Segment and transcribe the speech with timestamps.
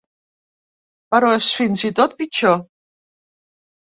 [1.15, 2.57] Però és fins i tot pitjor.